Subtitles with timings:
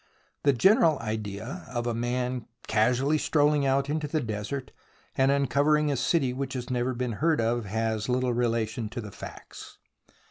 [0.41, 4.71] The general idea of a man casually strolling out into the desert,
[5.15, 9.11] and uncovering a city which has never been heard of, has little relation to the
[9.11, 9.77] facts.